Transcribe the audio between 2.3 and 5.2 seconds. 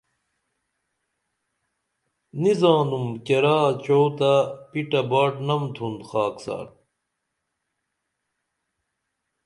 نی زانُم کیرا چوع تہ پِٹہ